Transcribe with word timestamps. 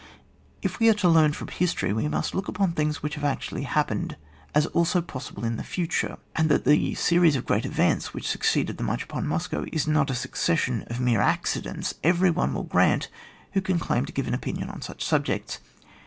If 0.63 0.79
we 0.79 0.89
are 0.89 0.95
to 0.95 1.07
learn 1.07 1.33
from 1.33 1.49
history, 1.49 1.93
we 1.93 2.07
must 2.07 2.33
look 2.33 2.47
upon 2.47 2.71
things 2.71 3.03
which 3.03 3.13
have 3.13 3.23
actually 3.23 3.65
happened 3.65 4.15
as 4.55 4.65
also 4.65 4.99
possible 4.99 5.45
in 5.45 5.57
the 5.57 5.63
future, 5.63 6.17
and 6.35 6.49
that 6.49 6.65
the 6.65 6.95
series 6.95 7.35
of 7.35 7.45
great 7.45 7.67
events 7.67 8.11
which 8.11 8.27
succeeded 8.27 8.77
the 8.77 8.83
march 8.83 9.03
upon 9.03 9.27
Moscow 9.27 9.63
is 9.71 9.87
not 9.87 10.09
a 10.09 10.15
succession 10.15 10.85
of 10.87 10.99
mere 10.99 11.19
acci 11.19 11.61
dents 11.61 11.93
every 12.03 12.31
one 12.31 12.55
will 12.55 12.63
grant 12.63 13.09
who 13.51 13.61
can 13.61 13.77
claim 13.77 14.07
to 14.07 14.11
give 14.11 14.27
an 14.27 14.33
opinion 14.33 14.71
on 14.71 14.81
such 14.81 15.05
subjects. 15.05 15.59